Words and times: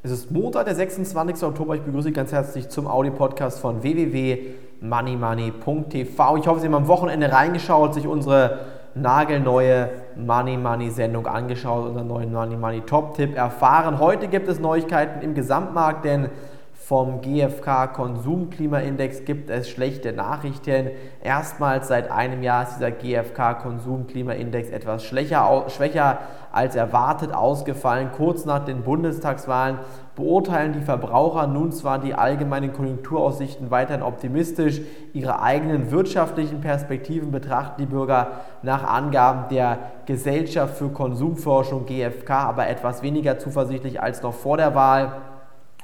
Es 0.00 0.12
ist 0.12 0.30
Montag, 0.30 0.66
der 0.66 0.76
26. 0.76 1.42
Oktober. 1.42 1.74
Ich 1.74 1.82
begrüße 1.82 2.06
Sie 2.06 2.12
ganz 2.12 2.30
herzlich 2.30 2.68
zum 2.68 2.86
Audio-Podcast 2.86 3.58
von 3.58 3.82
www.moneymoney.tv. 3.82 6.36
Ich 6.36 6.46
hoffe, 6.46 6.60
Sie 6.60 6.66
haben 6.66 6.76
am 6.76 6.86
Wochenende 6.86 7.32
reingeschaut, 7.32 7.94
sich 7.94 8.06
unsere 8.06 8.60
nagelneue 8.94 9.90
Money 10.14 10.56
Money 10.56 10.90
Sendung 10.90 11.26
angeschaut, 11.26 11.88
unseren 11.88 12.06
neuen 12.06 12.32
Money 12.32 12.56
Money 12.56 12.82
Top-Tipp 12.82 13.36
erfahren. 13.36 13.98
Heute 13.98 14.28
gibt 14.28 14.46
es 14.46 14.60
Neuigkeiten 14.60 15.20
im 15.20 15.34
Gesamtmarkt, 15.34 16.04
denn 16.04 16.28
vom 16.74 17.20
GfK 17.20 17.88
Konsumklimaindex 17.88 19.24
gibt 19.24 19.50
es 19.50 19.68
schlechte 19.68 20.12
Nachrichten. 20.12 20.90
Erstmals 21.24 21.88
seit 21.88 22.08
einem 22.10 22.44
Jahr 22.44 22.62
ist 22.62 22.76
dieser 22.76 22.92
GfK 22.92 23.54
Konsumklimaindex 23.54 24.70
etwas 24.70 25.04
schwächer 25.04 26.18
als 26.52 26.74
erwartet 26.74 27.34
ausgefallen. 27.34 28.10
Kurz 28.16 28.44
nach 28.44 28.64
den 28.64 28.82
Bundestagswahlen 28.82 29.78
beurteilen 30.16 30.72
die 30.72 30.80
Verbraucher 30.80 31.46
nun 31.46 31.72
zwar 31.72 31.98
die 31.98 32.14
allgemeinen 32.14 32.72
Konjunkturaussichten 32.72 33.70
weiterhin 33.70 34.02
optimistisch, 34.02 34.80
ihre 35.12 35.40
eigenen 35.40 35.90
wirtschaftlichen 35.90 36.60
Perspektiven 36.60 37.30
betrachten 37.30 37.80
die 37.80 37.86
Bürger 37.86 38.28
nach 38.62 38.84
Angaben 38.84 39.48
der 39.48 39.78
Gesellschaft 40.06 40.76
für 40.76 40.88
Konsumforschung 40.88 41.86
GfK 41.86 42.30
aber 42.30 42.68
etwas 42.68 43.02
weniger 43.02 43.38
zuversichtlich 43.38 44.02
als 44.02 44.22
noch 44.22 44.34
vor 44.34 44.56
der 44.56 44.74
Wahl. 44.74 45.12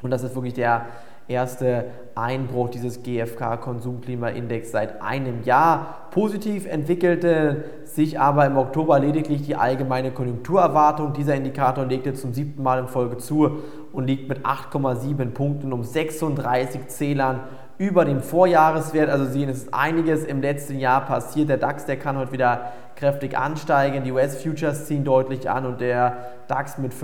Und 0.05 0.11
das 0.11 0.23
ist 0.23 0.35
wirklich 0.35 0.53
der 0.53 0.87
erste 1.29 1.87
Einbruch 2.15 2.69
dieses 2.69 3.03
GfK-Konsumklimaindex 3.03 4.71
seit 4.71 5.01
einem 5.01 5.43
Jahr. 5.43 6.09
Positiv 6.11 6.67
entwickelte 6.67 7.65
sich 7.85 8.21
aber 8.21 8.45
im 8.45 8.59
Oktober 8.59 8.98
lediglich 8.98 9.43
die 9.43 9.57
allgemeine 9.57 10.11
Konjunkturerwartung. 10.11 11.15
Dieser 11.15 11.35
Indikator 11.35 11.87
legte 11.87 12.12
zum 12.12 12.35
siebten 12.35 12.62
Mal 12.62 12.81
in 12.81 12.89
Folge 12.89 13.17
zu 13.17 13.62
und 13.93 14.07
liegt 14.07 14.29
mit 14.29 14.45
8,7 14.45 15.31
Punkten 15.31 15.73
um 15.73 15.83
36 15.83 16.89
Zählern 16.89 17.41
über 17.78 18.05
dem 18.05 18.21
Vorjahreswert. 18.21 19.09
Also 19.09 19.25
sehen, 19.25 19.48
es 19.48 19.65
ist 19.65 19.75
einiges 19.75 20.25
im 20.25 20.43
letzten 20.43 20.78
Jahr 20.78 21.06
passiert. 21.06 21.48
Der 21.48 21.56
DAX, 21.56 21.87
der 21.87 21.97
kann 21.97 22.19
heute 22.19 22.33
wieder 22.33 22.73
kräftig 22.97 23.37
ansteigen. 23.37 24.05
Die 24.05 24.12
US-Futures 24.12 24.87
ziehen 24.87 25.05
deutlich 25.05 25.50
an 25.50 25.67
und 25.67 25.81
der 25.81 26.19
DAX 26.48 26.78
mit 26.78 26.95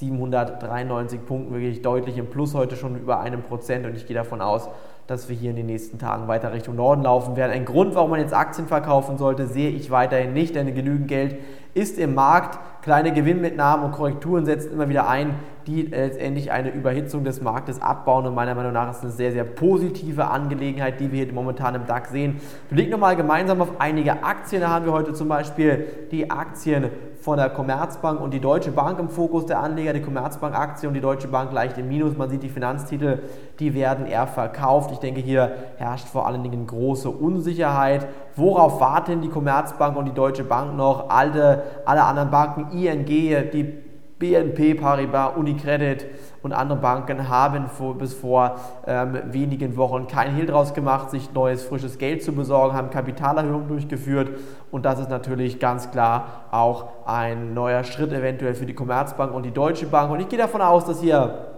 5793 0.00 1.24
Punkten 1.26 1.52
wirklich 1.52 1.82
deutlich 1.82 2.16
im 2.16 2.28
Plus 2.28 2.54
heute 2.54 2.76
schon 2.76 2.96
über 2.98 3.20
einem 3.20 3.42
Prozent. 3.42 3.86
Und 3.86 3.94
ich 3.96 4.06
gehe 4.06 4.16
davon 4.16 4.40
aus, 4.40 4.68
dass 5.10 5.28
wir 5.28 5.34
hier 5.34 5.50
in 5.50 5.56
den 5.56 5.66
nächsten 5.66 5.98
Tagen 5.98 6.28
weiter 6.28 6.52
Richtung 6.52 6.76
Norden 6.76 7.02
laufen 7.02 7.34
werden. 7.34 7.50
Ein 7.50 7.64
Grund, 7.64 7.96
warum 7.96 8.10
man 8.10 8.20
jetzt 8.20 8.32
Aktien 8.32 8.68
verkaufen 8.68 9.18
sollte, 9.18 9.48
sehe 9.48 9.70
ich 9.70 9.90
weiterhin 9.90 10.32
nicht, 10.32 10.54
denn 10.54 10.72
genügend 10.72 11.08
Geld 11.08 11.36
ist 11.74 11.98
im 11.98 12.14
Markt. 12.14 12.60
Kleine 12.82 13.12
Gewinnmitnahmen 13.12 13.84
und 13.84 13.92
Korrekturen 13.92 14.46
setzen 14.46 14.72
immer 14.72 14.88
wieder 14.88 15.08
ein, 15.08 15.34
die 15.66 15.82
letztendlich 15.82 16.50
eine 16.50 16.70
Überhitzung 16.70 17.24
des 17.24 17.42
Marktes 17.42 17.82
abbauen. 17.82 18.26
Und 18.26 18.34
meiner 18.34 18.54
Meinung 18.54 18.72
nach 18.72 18.90
ist 18.90 19.02
eine 19.02 19.10
sehr, 19.10 19.32
sehr 19.32 19.44
positive 19.44 20.28
Angelegenheit, 20.28 21.00
die 21.00 21.12
wir 21.12 21.24
hier 21.24 21.34
momentan 21.34 21.74
im 21.74 21.86
DAX 21.86 22.10
sehen. 22.10 22.40
Wir 22.68 22.76
blicken 22.76 22.92
nochmal 22.92 23.16
gemeinsam 23.16 23.60
auf 23.60 23.80
einige 23.80 24.24
Aktien. 24.24 24.62
Da 24.62 24.68
haben 24.68 24.86
wir 24.86 24.92
heute 24.92 25.12
zum 25.12 25.28
Beispiel 25.28 25.86
die 26.10 26.30
Aktien 26.30 26.90
von 27.20 27.36
der 27.36 27.50
Commerzbank 27.50 28.18
und 28.18 28.32
die 28.32 28.40
Deutsche 28.40 28.72
Bank 28.72 28.98
im 28.98 29.10
Fokus 29.10 29.44
der 29.44 29.60
Anleger. 29.60 29.92
Die 29.92 30.00
Commerzbank-Aktie 30.00 30.88
und 30.88 30.94
die 30.94 31.02
Deutsche 31.02 31.28
Bank 31.28 31.52
leicht 31.52 31.76
im 31.76 31.88
Minus. 31.88 32.16
Man 32.16 32.30
sieht 32.30 32.42
die 32.42 32.48
Finanztitel, 32.48 33.18
die 33.58 33.74
werden 33.74 34.06
eher 34.06 34.26
verkauft. 34.26 34.90
Ich 34.92 34.99
denke, 35.00 35.20
hier 35.20 35.52
herrscht 35.76 36.06
vor 36.06 36.26
allen 36.26 36.42
Dingen 36.42 36.66
große 36.66 37.10
Unsicherheit. 37.10 38.06
Worauf 38.36 38.80
warten 38.80 39.20
die 39.20 39.28
Commerzbank 39.28 39.96
und 39.96 40.04
die 40.06 40.14
Deutsche 40.14 40.44
Bank 40.44 40.76
noch? 40.76 41.10
Alle, 41.10 41.62
alle 41.84 42.04
anderen 42.04 42.30
Banken, 42.30 42.70
ING, 42.76 43.04
die 43.06 43.90
BNP 44.20 44.74
Paribas, 44.74 45.34
Unicredit 45.34 46.04
und 46.42 46.52
andere 46.52 46.78
Banken 46.78 47.30
haben 47.30 47.68
vor, 47.68 47.96
bis 47.96 48.12
vor 48.12 48.56
ähm, 48.86 49.18
wenigen 49.30 49.78
Wochen 49.78 50.06
kein 50.08 50.34
Hehl 50.34 50.44
draus 50.44 50.74
gemacht, 50.74 51.10
sich 51.10 51.32
neues, 51.32 51.64
frisches 51.64 51.96
Geld 51.96 52.22
zu 52.22 52.32
besorgen, 52.32 52.76
haben 52.76 52.90
Kapitalerhöhungen 52.90 53.66
durchgeführt 53.66 54.28
und 54.70 54.84
das 54.84 55.00
ist 55.00 55.08
natürlich 55.08 55.58
ganz 55.58 55.90
klar 55.90 56.44
auch 56.50 56.88
ein 57.06 57.54
neuer 57.54 57.82
Schritt 57.82 58.12
eventuell 58.12 58.54
für 58.54 58.66
die 58.66 58.74
Commerzbank 58.74 59.32
und 59.32 59.44
die 59.44 59.52
Deutsche 59.52 59.86
Bank 59.86 60.10
und 60.10 60.20
ich 60.20 60.28
gehe 60.28 60.38
davon 60.38 60.60
aus, 60.60 60.84
dass 60.84 61.00
hier 61.00 61.49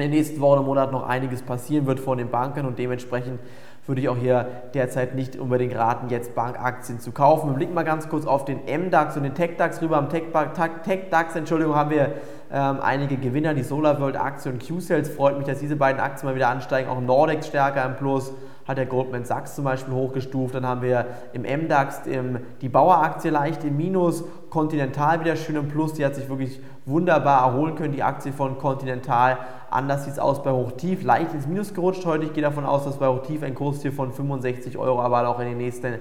in 0.00 0.10
den 0.10 0.18
nächsten 0.18 0.40
Wochen 0.40 0.60
und 0.60 0.66
Monaten 0.66 0.92
noch 0.92 1.06
einiges 1.06 1.42
passieren 1.42 1.86
wird 1.86 2.00
von 2.00 2.18
den 2.18 2.30
Banken 2.30 2.66
und 2.66 2.78
dementsprechend 2.78 3.40
würde 3.88 4.02
ich 4.02 4.08
auch 4.10 4.16
hier 4.16 4.46
derzeit 4.74 5.14
nicht 5.14 5.36
unbedingt 5.36 5.74
raten, 5.74 6.10
jetzt 6.10 6.34
Bankaktien 6.34 7.00
zu 7.00 7.10
kaufen. 7.10 7.50
Wir 7.50 7.54
blicken 7.54 7.72
mal 7.72 7.84
ganz 7.84 8.08
kurz 8.10 8.26
auf 8.26 8.44
den 8.44 8.60
MDAX 8.66 9.16
und 9.16 9.22
den 9.22 9.34
TechDAX 9.34 9.80
rüber. 9.80 9.96
Am 9.96 10.10
TechDAX, 10.10 11.34
Entschuldigung, 11.34 11.74
haben 11.74 11.90
wir 11.90 12.12
ähm, 12.52 12.80
einige 12.82 13.16
Gewinner, 13.16 13.54
die 13.54 13.62
SolarWorld 13.62 14.20
Aktie 14.20 14.52
und 14.52 14.66
Q-Sales. 14.66 15.08
Freut 15.08 15.38
mich, 15.38 15.46
dass 15.46 15.60
diese 15.60 15.76
beiden 15.76 16.00
Aktien 16.00 16.28
mal 16.28 16.34
wieder 16.34 16.48
ansteigen. 16.48 16.90
Auch 16.90 17.00
Nordex 17.00 17.46
stärker 17.46 17.84
im 17.86 17.96
Plus 17.96 18.32
hat 18.68 18.76
der 18.76 18.84
Goldman 18.84 19.24
Sachs 19.24 19.54
zum 19.54 19.64
Beispiel 19.64 19.94
hochgestuft. 19.94 20.54
Dann 20.54 20.66
haben 20.66 20.82
wir 20.82 21.06
im 21.32 21.42
MDAX 21.42 22.02
die 22.60 22.68
Baueraktie 22.68 23.30
leicht 23.30 23.64
im 23.64 23.78
Minus, 23.78 24.22
Continental 24.50 25.20
wieder 25.20 25.36
schön 25.36 25.56
im 25.56 25.68
Plus. 25.68 25.94
Die 25.94 26.04
hat 26.04 26.14
sich 26.14 26.28
wirklich 26.28 26.60
wunderbar 26.84 27.46
erholen 27.46 27.74
können, 27.76 27.94
die 27.94 28.02
Aktie 28.02 28.30
von 28.30 28.58
Continental. 28.58 29.38
Anders 29.70 30.04
sieht 30.04 30.12
es 30.14 30.18
aus 30.18 30.42
bei 30.42 30.50
Hochtief, 30.50 31.02
leicht 31.02 31.32
ins 31.32 31.46
Minus 31.46 31.72
gerutscht 31.72 32.04
heute. 32.04 32.26
Ich 32.26 32.34
gehe 32.34 32.42
davon 32.42 32.66
aus, 32.66 32.84
dass 32.84 32.98
bei 32.98 33.08
Hochtief 33.08 33.42
ein 33.42 33.54
Kursziel 33.54 33.90
von 33.90 34.12
65 34.12 34.76
Euro, 34.76 35.00
aber 35.00 35.26
auch 35.26 35.40
in 35.40 35.48
den 35.48 35.58
nächsten 35.58 35.94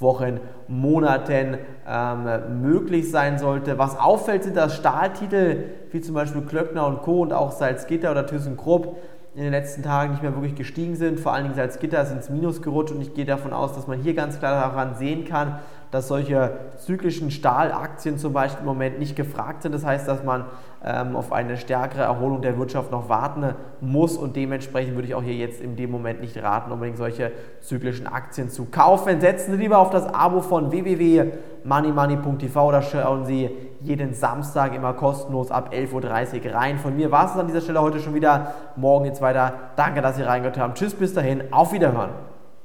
Wochen, 0.00 0.40
Monaten 0.68 1.58
ähm, 1.86 2.62
möglich 2.62 3.10
sein 3.10 3.38
sollte. 3.38 3.78
Was 3.78 3.98
auffällt, 3.98 4.44
sind 4.44 4.56
das 4.56 4.76
Stahltitel 4.76 5.64
wie 5.90 6.00
zum 6.00 6.14
Beispiel 6.14 6.42
Klöckner 6.42 6.86
und 6.86 7.02
Co. 7.02 7.22
und 7.22 7.32
auch 7.32 7.52
Salzgitter 7.52 8.10
oder 8.10 8.26
ThyssenKrupp 8.26 8.96
in 9.38 9.44
den 9.44 9.52
letzten 9.52 9.84
Tagen 9.84 10.10
nicht 10.10 10.22
mehr 10.24 10.34
wirklich 10.34 10.56
gestiegen 10.56 10.96
sind. 10.96 11.20
Vor 11.20 11.32
allen 11.32 11.44
Dingen 11.44 11.54
Salzgitter 11.54 12.02
ist 12.02 12.10
ins 12.10 12.28
Minus 12.28 12.60
gerutscht 12.60 12.92
und 12.92 13.00
ich 13.00 13.14
gehe 13.14 13.24
davon 13.24 13.52
aus, 13.52 13.72
dass 13.72 13.86
man 13.86 14.00
hier 14.00 14.14
ganz 14.14 14.40
klar 14.40 14.68
daran 14.68 14.96
sehen 14.96 15.24
kann, 15.24 15.60
dass 15.90 16.08
solche 16.08 16.52
zyklischen 16.76 17.30
Stahlaktien 17.30 18.18
zum 18.18 18.32
Beispiel 18.32 18.60
im 18.60 18.66
Moment 18.66 18.98
nicht 18.98 19.16
gefragt 19.16 19.62
sind. 19.62 19.72
Das 19.72 19.84
heißt, 19.84 20.06
dass 20.06 20.22
man 20.22 20.44
ähm, 20.84 21.16
auf 21.16 21.32
eine 21.32 21.56
stärkere 21.56 22.02
Erholung 22.02 22.42
der 22.42 22.58
Wirtschaft 22.58 22.90
noch 22.90 23.08
warten 23.08 23.54
muss 23.80 24.16
und 24.16 24.36
dementsprechend 24.36 24.94
würde 24.94 25.08
ich 25.08 25.14
auch 25.14 25.22
hier 25.22 25.34
jetzt 25.34 25.60
in 25.60 25.76
dem 25.76 25.90
Moment 25.90 26.20
nicht 26.20 26.40
raten, 26.42 26.70
unbedingt 26.70 26.98
solche 26.98 27.32
zyklischen 27.60 28.06
Aktien 28.06 28.48
zu 28.50 28.66
kaufen. 28.66 29.20
Setzen 29.20 29.52
Sie 29.52 29.58
lieber 29.58 29.78
auf 29.78 29.90
das 29.90 30.06
Abo 30.06 30.40
von 30.40 30.70
www.moneymoney.tv 30.70 32.68
oder 32.68 32.82
schauen 32.82 33.24
Sie 33.24 33.50
jeden 33.80 34.14
Samstag 34.14 34.74
immer 34.74 34.92
kostenlos 34.92 35.50
ab 35.50 35.72
11.30 35.72 36.46
Uhr 36.46 36.54
rein. 36.54 36.78
Von 36.78 36.96
mir 36.96 37.10
war 37.10 37.26
es 37.26 37.32
an 37.38 37.46
dieser 37.46 37.60
Stelle 37.60 37.80
heute 37.80 38.00
schon 38.00 38.14
wieder. 38.14 38.54
Morgen 38.76 39.04
geht's 39.04 39.20
weiter. 39.20 39.54
Danke, 39.76 40.00
dass 40.00 40.16
Sie 40.16 40.22
reingehört 40.22 40.58
haben. 40.58 40.74
Tschüss, 40.74 40.94
bis 40.94 41.14
dahin. 41.14 41.52
Auf 41.52 41.72
Wiederhören. 41.72 42.37